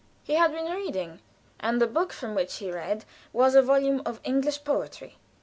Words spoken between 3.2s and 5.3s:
was a volume of English poetry.